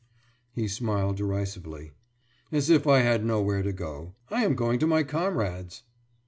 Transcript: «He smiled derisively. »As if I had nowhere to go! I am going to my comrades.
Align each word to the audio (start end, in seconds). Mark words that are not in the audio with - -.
«He 0.51 0.67
smiled 0.67 1.17
derisively. 1.17 1.91
»As 2.51 2.71
if 2.71 2.87
I 2.87 3.01
had 3.01 3.23
nowhere 3.23 3.61
to 3.61 3.71
go! 3.71 4.15
I 4.31 4.43
am 4.43 4.55
going 4.55 4.79
to 4.79 4.87
my 4.87 5.03
comrades. 5.03 5.83